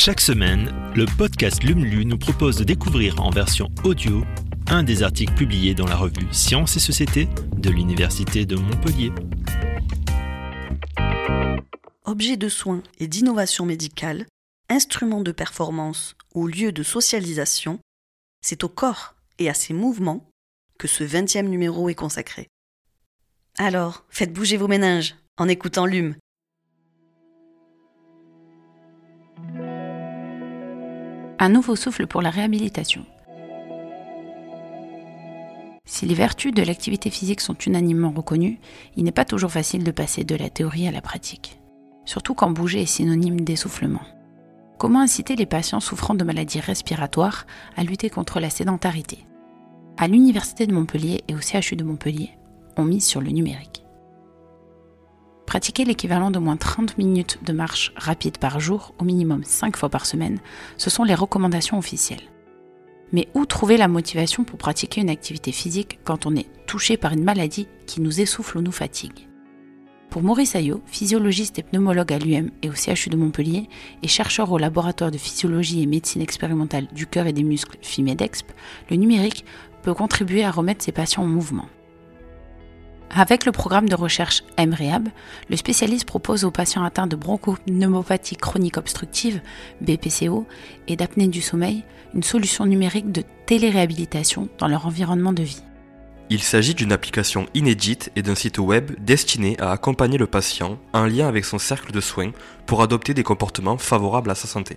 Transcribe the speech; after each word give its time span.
Chaque 0.00 0.20
semaine, 0.20 0.72
le 0.94 1.06
podcast 1.06 1.64
LUMLU 1.64 2.04
nous 2.04 2.18
propose 2.18 2.56
de 2.56 2.62
découvrir 2.62 3.20
en 3.20 3.30
version 3.30 3.68
audio 3.82 4.22
un 4.68 4.84
des 4.84 5.02
articles 5.02 5.34
publiés 5.34 5.74
dans 5.74 5.88
la 5.88 5.96
revue 5.96 6.28
Sciences 6.30 6.76
et 6.76 6.80
Société 6.80 7.28
de 7.56 7.68
l'Université 7.68 8.46
de 8.46 8.54
Montpellier. 8.54 9.10
Objets 12.04 12.36
de 12.36 12.48
soins 12.48 12.84
et 13.00 13.08
d'innovation 13.08 13.66
médicale, 13.66 14.26
instruments 14.68 15.22
de 15.22 15.32
performance 15.32 16.14
ou 16.32 16.46
lieux 16.46 16.70
de 16.70 16.84
socialisation, 16.84 17.80
c'est 18.40 18.62
au 18.62 18.68
corps 18.68 19.16
et 19.40 19.50
à 19.50 19.54
ses 19.54 19.74
mouvements 19.74 20.30
que 20.78 20.86
ce 20.86 21.02
20e 21.02 21.48
numéro 21.48 21.88
est 21.88 21.96
consacré. 21.96 22.46
Alors, 23.58 24.04
faites 24.10 24.32
bouger 24.32 24.58
vos 24.58 24.68
méninges 24.68 25.16
en 25.38 25.48
écoutant 25.48 25.86
LUM. 25.86 26.14
Un 31.40 31.50
nouveau 31.50 31.76
souffle 31.76 32.08
pour 32.08 32.20
la 32.20 32.30
réhabilitation. 32.30 33.06
Si 35.84 36.04
les 36.04 36.14
vertus 36.14 36.52
de 36.52 36.62
l'activité 36.62 37.10
physique 37.10 37.40
sont 37.40 37.54
unanimement 37.54 38.10
reconnues, 38.10 38.58
il 38.96 39.04
n'est 39.04 39.12
pas 39.12 39.24
toujours 39.24 39.52
facile 39.52 39.84
de 39.84 39.90
passer 39.92 40.24
de 40.24 40.34
la 40.34 40.50
théorie 40.50 40.88
à 40.88 40.90
la 40.90 41.00
pratique. 41.00 41.60
Surtout 42.04 42.34
quand 42.34 42.50
bouger 42.50 42.82
est 42.82 42.86
synonyme 42.86 43.42
d'essoufflement. 43.42 44.02
Comment 44.78 45.00
inciter 45.00 45.36
les 45.36 45.46
patients 45.46 45.80
souffrant 45.80 46.14
de 46.14 46.24
maladies 46.24 46.60
respiratoires 46.60 47.46
à 47.76 47.84
lutter 47.84 48.10
contre 48.10 48.40
la 48.40 48.50
sédentarité? 48.50 49.24
À 49.96 50.08
l'Université 50.08 50.66
de 50.66 50.74
Montpellier 50.74 51.22
et 51.28 51.34
au 51.34 51.38
CHU 51.38 51.76
de 51.76 51.84
Montpellier, 51.84 52.30
on 52.76 52.84
mise 52.84 53.04
sur 53.04 53.20
le 53.20 53.30
numérique. 53.30 53.84
Pratiquer 55.48 55.86
l'équivalent 55.86 56.30
de 56.30 56.38
moins 56.38 56.58
30 56.58 56.98
minutes 56.98 57.38
de 57.42 57.54
marche 57.54 57.94
rapide 57.96 58.36
par 58.36 58.60
jour, 58.60 58.92
au 58.98 59.04
minimum 59.04 59.44
5 59.44 59.78
fois 59.78 59.88
par 59.88 60.04
semaine, 60.04 60.40
ce 60.76 60.90
sont 60.90 61.04
les 61.04 61.14
recommandations 61.14 61.78
officielles. 61.78 62.28
Mais 63.12 63.28
où 63.32 63.46
trouver 63.46 63.78
la 63.78 63.88
motivation 63.88 64.44
pour 64.44 64.58
pratiquer 64.58 65.00
une 65.00 65.08
activité 65.08 65.50
physique 65.50 66.00
quand 66.04 66.26
on 66.26 66.36
est 66.36 66.50
touché 66.66 66.98
par 66.98 67.14
une 67.14 67.24
maladie 67.24 67.66
qui 67.86 68.02
nous 68.02 68.20
essouffle 68.20 68.58
ou 68.58 68.60
nous 68.60 68.72
fatigue? 68.72 69.26
Pour 70.10 70.22
Maurice 70.22 70.54
Ayot, 70.54 70.82
physiologiste 70.84 71.58
et 71.58 71.62
pneumologue 71.62 72.12
à 72.12 72.18
l'UM 72.18 72.50
et 72.60 72.68
au 72.68 72.74
CHU 72.74 73.08
de 73.08 73.16
Montpellier 73.16 73.70
et 74.02 74.08
chercheur 74.08 74.52
au 74.52 74.58
laboratoire 74.58 75.10
de 75.10 75.16
physiologie 75.16 75.82
et 75.82 75.86
médecine 75.86 76.20
expérimentale 76.20 76.88
du 76.92 77.06
cœur 77.06 77.26
et 77.26 77.32
des 77.32 77.42
muscles 77.42 77.78
FIMEDEXP, 77.80 78.52
le 78.90 78.96
numérique 78.96 79.46
peut 79.82 79.94
contribuer 79.94 80.44
à 80.44 80.50
remettre 80.50 80.84
ses 80.84 80.92
patients 80.92 81.22
en 81.22 81.26
mouvement. 81.26 81.70
Avec 83.10 83.46
le 83.46 83.52
programme 83.52 83.88
de 83.88 83.94
recherche 83.94 84.44
MREAB, 84.58 85.08
le 85.48 85.56
spécialiste 85.56 86.04
propose 86.04 86.44
aux 86.44 86.50
patients 86.50 86.84
atteints 86.84 87.06
de 87.06 87.16
bronchopneumopathie 87.16 88.36
chronique 88.36 88.76
obstructive, 88.76 89.40
BPCO, 89.80 90.46
et 90.88 90.96
d'apnée 90.96 91.28
du 91.28 91.40
sommeil 91.40 91.84
une 92.14 92.22
solution 92.22 92.66
numérique 92.66 93.12
de 93.12 93.22
téléréhabilitation 93.46 94.48
dans 94.58 94.68
leur 94.68 94.86
environnement 94.86 95.32
de 95.32 95.42
vie. 95.42 95.62
Il 96.30 96.42
s'agit 96.42 96.74
d'une 96.74 96.92
application 96.92 97.46
inédite 97.54 98.10
et 98.14 98.22
d'un 98.22 98.34
site 98.34 98.58
web 98.58 98.92
destiné 99.00 99.58
à 99.60 99.72
accompagner 99.72 100.18
le 100.18 100.26
patient 100.26 100.78
en 100.92 101.06
lien 101.06 101.26
avec 101.26 101.46
son 101.46 101.58
cercle 101.58 101.90
de 101.90 102.00
soins 102.00 102.32
pour 102.66 102.82
adopter 102.82 103.14
des 103.14 103.22
comportements 103.22 103.78
favorables 103.78 104.30
à 104.30 104.34
sa 104.34 104.46
santé. 104.46 104.76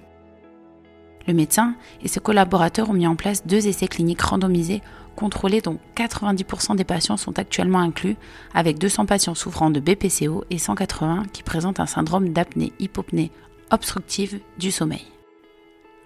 Le 1.28 1.34
médecin 1.34 1.76
et 2.02 2.08
ses 2.08 2.20
collaborateurs 2.20 2.90
ont 2.90 2.94
mis 2.94 3.06
en 3.06 3.16
place 3.16 3.46
deux 3.46 3.68
essais 3.68 3.88
cliniques 3.88 4.22
randomisés 4.22 4.82
contrôlés 5.16 5.62
dont 5.62 5.80
90% 5.96 6.76
des 6.76 6.84
patients 6.84 7.18
sont 7.18 7.38
actuellement 7.40 7.80
inclus, 7.80 8.16
avec 8.54 8.78
200 8.78 9.06
patients 9.06 9.36
souffrant 9.36 9.70
de 9.70 9.80
BPCO 9.80 10.46
et 10.50 10.58
180 10.58 11.26
qui 11.34 11.44
présentent 11.44 11.80
un 11.80 11.86
syndrome 11.86 12.30
d'apnée-hypopnée 12.30 13.32
obstructive 13.72 14.40
du 14.58 14.72
sommeil. 14.72 15.06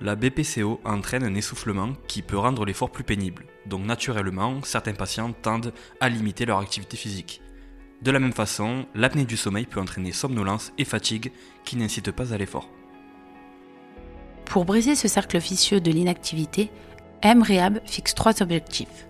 La 0.01 0.15
BPCO 0.15 0.81
entraîne 0.83 1.23
un 1.23 1.35
essoufflement 1.35 1.93
qui 2.07 2.21
peut 2.21 2.37
rendre 2.37 2.65
l'effort 2.65 2.91
plus 2.91 3.05
pénible, 3.05 3.45
donc 3.65 3.85
naturellement, 3.85 4.61
certains 4.63 4.93
patients 4.93 5.31
tendent 5.31 5.73
à 6.01 6.09
limiter 6.09 6.45
leur 6.45 6.59
activité 6.59 6.97
physique. 6.97 7.41
De 8.01 8.11
la 8.11 8.19
même 8.19 8.33
façon, 8.33 8.85
l'apnée 8.93 9.25
du 9.25 9.37
sommeil 9.37 9.65
peut 9.65 9.79
entraîner 9.79 10.11
somnolence 10.11 10.73
et 10.77 10.85
fatigue 10.85 11.31
qui 11.63 11.77
n'incitent 11.77 12.11
pas 12.11 12.33
à 12.33 12.37
l'effort. 12.37 12.69
Pour 14.43 14.65
briser 14.65 14.95
ce 14.95 15.07
cercle 15.07 15.37
vicieux 15.37 15.79
de 15.79 15.91
l'inactivité, 15.91 16.69
MREAB 17.23 17.79
fixe 17.85 18.13
trois 18.13 18.41
objectifs. 18.41 19.07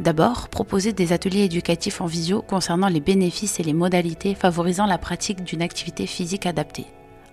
D'abord, 0.00 0.48
proposer 0.48 0.92
des 0.92 1.12
ateliers 1.12 1.44
éducatifs 1.44 2.00
en 2.00 2.06
visio 2.06 2.40
concernant 2.40 2.88
les 2.88 3.00
bénéfices 3.00 3.58
et 3.58 3.64
les 3.64 3.72
modalités 3.72 4.36
favorisant 4.36 4.86
la 4.86 4.98
pratique 4.98 5.42
d'une 5.42 5.62
activité 5.62 6.06
physique 6.06 6.46
adaptée, 6.46 6.86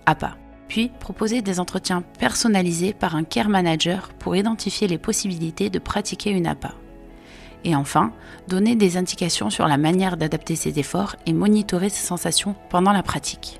APA. 0.07 0.35
Puis, 0.67 0.91
proposer 0.99 1.43
des 1.43 1.59
entretiens 1.59 2.01
personnalisés 2.17 2.93
par 2.93 3.15
un 3.15 3.23
care 3.23 3.49
manager 3.49 4.09
pour 4.17 4.35
identifier 4.35 4.87
les 4.87 4.97
possibilités 4.97 5.69
de 5.69 5.77
pratiquer 5.77 6.31
une 6.31 6.47
APA. 6.47 6.73
Et 7.63 7.75
enfin, 7.75 8.13
donner 8.47 8.75
des 8.75 8.97
indications 8.97 9.51
sur 9.51 9.67
la 9.67 9.77
manière 9.77 10.17
d'adapter 10.17 10.55
ses 10.55 10.79
efforts 10.79 11.15
et 11.27 11.33
monitorer 11.33 11.89
ses 11.89 12.05
sensations 12.05 12.55
pendant 12.69 12.93
la 12.93 13.03
pratique. 13.03 13.59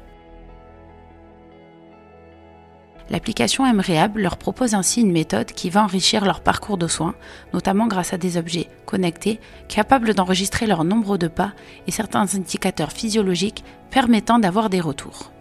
L'application 3.10 3.72
MREAB 3.72 4.18
leur 4.18 4.38
propose 4.38 4.74
ainsi 4.74 5.02
une 5.02 5.12
méthode 5.12 5.52
qui 5.52 5.70
va 5.70 5.84
enrichir 5.84 6.26
leur 6.26 6.42
parcours 6.42 6.78
de 6.78 6.88
soins, 6.88 7.14
notamment 7.54 7.86
grâce 7.86 8.14
à 8.14 8.18
des 8.18 8.38
objets 8.38 8.68
connectés 8.88 9.40
capables 9.68 10.16
d'enregistrer 10.16 10.66
leur 10.66 10.84
nombre 10.84 11.18
de 11.18 11.28
pas 11.28 11.54
et 11.86 11.92
certains 11.92 12.34
indicateurs 12.34 12.92
physiologiques 12.92 13.64
permettant 13.92 14.40
d'avoir 14.40 14.72
des 14.72 14.82
retours. 14.82 15.32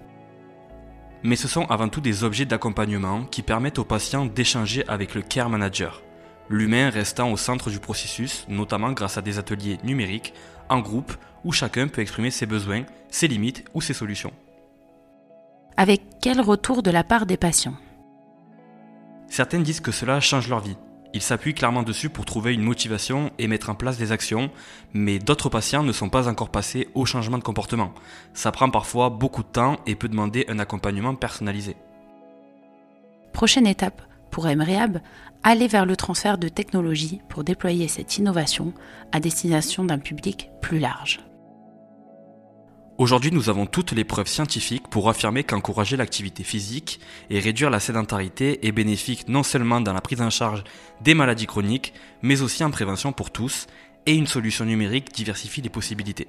Mais 1.22 1.36
ce 1.36 1.48
sont 1.48 1.64
avant 1.64 1.88
tout 1.88 2.03
des 2.03 2.22
objets 2.22 2.44
d'accompagnement 2.44 3.24
qui 3.24 3.41
permettent 3.41 3.78
aux 3.78 3.84
patients 3.84 4.26
d'échanger 4.26 4.84
avec 4.86 5.14
le 5.14 5.22
care 5.22 5.48
manager, 5.48 6.03
l'humain 6.50 6.91
restant 6.91 7.32
au 7.32 7.38
centre 7.38 7.70
du 7.70 7.78
processus, 7.78 8.44
notamment 8.47 8.92
grâce 8.92 9.16
à 9.16 9.22
des 9.22 9.38
ateliers 9.38 9.78
numériques 9.84 10.34
en 10.69 10.80
groupe 10.80 11.14
où 11.44 11.53
chacun 11.53 11.88
peut 11.88 12.03
exprimer 12.03 12.30
ses 12.30 12.44
besoins, 12.44 12.84
ses 13.08 13.28
limites 13.28 13.64
ou 13.72 13.80
ses 13.80 13.94
solutions. 13.94 14.32
Avec 15.76 16.02
quel 16.20 16.40
retour 16.40 16.82
de 16.84 16.90
la 16.90 17.02
part 17.02 17.26
des 17.26 17.36
patients? 17.36 17.76
Certains 19.26 19.58
disent 19.58 19.80
que 19.80 19.90
cela 19.90 20.20
change 20.20 20.48
leur 20.48 20.60
vie. 20.60 20.76
Ils 21.14 21.22
s'appuient 21.22 21.54
clairement 21.54 21.82
dessus 21.82 22.10
pour 22.10 22.24
trouver 22.24 22.54
une 22.54 22.62
motivation 22.62 23.32
et 23.38 23.48
mettre 23.48 23.70
en 23.70 23.74
place 23.74 23.98
des 23.98 24.12
actions, 24.12 24.50
mais 24.92 25.18
d'autres 25.18 25.48
patients 25.48 25.82
ne 25.82 25.92
sont 25.92 26.10
pas 26.10 26.28
encore 26.28 26.50
passés 26.50 26.88
au 26.94 27.04
changement 27.06 27.38
de 27.38 27.42
comportement. 27.42 27.92
Ça 28.34 28.52
prend 28.52 28.70
parfois 28.70 29.10
beaucoup 29.10 29.42
de 29.42 29.48
temps 29.48 29.78
et 29.86 29.96
peut 29.96 30.08
demander 30.08 30.44
un 30.48 30.60
accompagnement 30.60 31.16
personnalisé. 31.16 31.76
Prochaine 33.32 33.66
étape 33.66 34.02
pour 34.30 34.46
MREAB, 34.46 34.98
aller 35.44 35.68
vers 35.68 35.86
le 35.86 35.94
transfert 35.94 36.38
de 36.38 36.48
technologies 36.48 37.20
pour 37.28 37.44
déployer 37.44 37.86
cette 37.86 38.18
innovation 38.18 38.72
à 39.12 39.20
destination 39.20 39.84
d'un 39.84 39.98
public 39.98 40.50
plus 40.60 40.80
large. 40.80 41.20
Aujourd'hui, 42.97 43.32
nous 43.32 43.49
avons 43.49 43.66
toutes 43.66 43.91
les 43.91 44.05
preuves 44.05 44.28
scientifiques 44.28 44.87
pour 44.87 45.09
affirmer 45.09 45.43
qu'encourager 45.43 45.97
l'activité 45.97 46.44
physique 46.44 47.00
et 47.28 47.41
réduire 47.41 47.69
la 47.69 47.81
sédentarité 47.81 48.65
est 48.69 48.71
bénéfique 48.71 49.27
non 49.27 49.43
seulement 49.43 49.81
dans 49.81 49.93
la 49.93 50.00
prise 50.00 50.21
en 50.21 50.31
charge 50.31 50.62
des 51.00 51.15
maladies 51.15 51.47
chroniques, 51.47 51.93
mais 52.22 52.41
aussi 52.41 52.62
en 52.62 52.71
prévention 52.71 53.12
pour 53.12 53.33
tous, 53.33 53.66
et 54.06 54.15
une 54.15 54.28
solution 54.28 54.65
numérique 54.65 55.12
diversifie 55.12 55.60
les 55.60 55.71
possibilités. 55.71 56.28